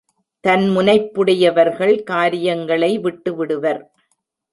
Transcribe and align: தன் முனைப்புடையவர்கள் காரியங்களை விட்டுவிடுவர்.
தன் 0.43 0.63
முனைப்புடையவர்கள் 0.69 2.03
காரியங்களை 2.03 2.99
விட்டுவிடுவர். 2.99 3.81